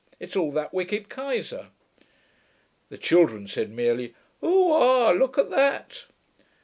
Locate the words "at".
5.37-5.51